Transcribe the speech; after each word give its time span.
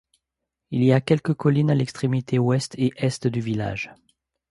Il 0.71 0.83
y 0.83 0.93
a 0.93 0.99
quelques 0.99 1.35
collines 1.35 1.69
à 1.69 1.75
l'extrémité 1.75 2.39
ouest 2.39 2.73
et 2.79 2.91
est 2.97 3.27
du 3.27 3.39
village. 3.39 3.93